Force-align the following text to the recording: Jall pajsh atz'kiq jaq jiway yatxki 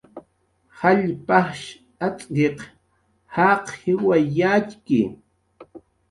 Jall 0.77 1.03
pajsh 1.27 1.67
atz'kiq 2.07 2.59
jaq 3.35 3.65
jiway 3.81 4.23
yatxki 4.37 5.01